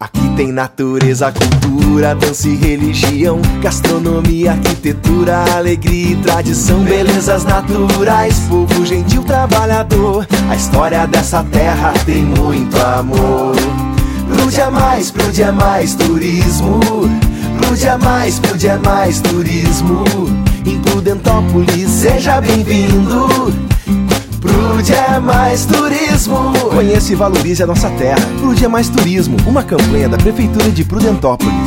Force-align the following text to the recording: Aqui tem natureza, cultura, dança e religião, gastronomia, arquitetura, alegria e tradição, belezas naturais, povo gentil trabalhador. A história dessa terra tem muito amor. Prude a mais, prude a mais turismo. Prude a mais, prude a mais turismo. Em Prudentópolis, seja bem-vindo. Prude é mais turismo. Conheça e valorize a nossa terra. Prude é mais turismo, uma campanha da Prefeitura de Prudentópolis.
Aqui 0.00 0.34
tem 0.34 0.50
natureza, 0.50 1.30
cultura, 1.30 2.14
dança 2.14 2.48
e 2.48 2.56
religião, 2.56 3.38
gastronomia, 3.60 4.52
arquitetura, 4.52 5.44
alegria 5.54 6.12
e 6.12 6.16
tradição, 6.16 6.82
belezas 6.84 7.44
naturais, 7.44 8.38
povo 8.48 8.86
gentil 8.86 9.22
trabalhador. 9.22 10.26
A 10.48 10.56
história 10.56 11.06
dessa 11.06 11.44
terra 11.44 11.92
tem 12.06 12.24
muito 12.24 12.78
amor. 12.78 13.54
Prude 14.34 14.60
a 14.62 14.70
mais, 14.70 15.10
prude 15.10 15.42
a 15.42 15.52
mais 15.52 15.94
turismo. 15.94 16.80
Prude 17.60 17.86
a 17.86 17.98
mais, 17.98 18.38
prude 18.38 18.70
a 18.70 18.78
mais 18.78 19.20
turismo. 19.20 20.04
Em 20.64 20.80
Prudentópolis, 20.80 21.90
seja 21.90 22.40
bem-vindo. 22.40 23.28
Prude 24.40 24.94
é 24.94 25.20
mais 25.20 25.66
turismo. 25.66 26.52
Conheça 26.80 27.12
e 27.12 27.14
valorize 27.14 27.62
a 27.62 27.66
nossa 27.66 27.90
terra. 27.90 28.26
Prude 28.40 28.64
é 28.64 28.68
mais 28.68 28.88
turismo, 28.88 29.36
uma 29.46 29.62
campanha 29.62 30.08
da 30.08 30.16
Prefeitura 30.16 30.70
de 30.70 30.82
Prudentópolis. 30.82 31.59